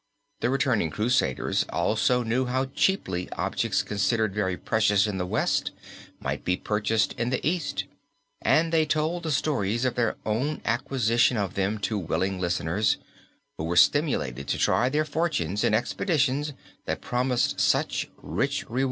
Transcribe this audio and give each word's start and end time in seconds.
The 0.39 0.49
returning 0.49 0.89
crusaders 0.89 1.63
also 1.69 2.23
knew 2.23 2.45
how 2.45 2.65
cheaply 2.65 3.29
objects 3.33 3.83
considered 3.83 4.33
very 4.33 4.57
precious 4.57 5.05
in 5.05 5.19
the 5.19 5.27
West 5.27 5.69
might 6.19 6.43
be 6.43 6.57
purchased 6.57 7.13
in 7.19 7.29
the 7.29 7.39
East, 7.47 7.83
and 8.41 8.73
they 8.73 8.83
told 8.83 9.21
the 9.21 9.31
stories 9.31 9.85
of 9.85 9.93
their 9.93 10.15
own 10.25 10.59
acquisition 10.65 11.37
of 11.37 11.53
them 11.53 11.77
to 11.81 11.99
willing 11.99 12.39
listeners, 12.39 12.97
who 13.59 13.63
were 13.63 13.77
stimulated 13.77 14.47
to 14.47 14.57
try 14.57 14.89
their 14.89 15.05
fortunes 15.05 15.63
in 15.63 15.75
expeditions 15.75 16.53
that 16.85 17.01
promised 17.01 17.59
such 17.59 18.09
rich 18.23 18.63
rewards. 18.63 18.79